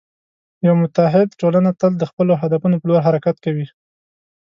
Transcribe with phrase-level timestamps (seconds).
[0.65, 3.67] یوه متعهد ټولنه تل د خپلو هدفونو په لور حرکت کوي.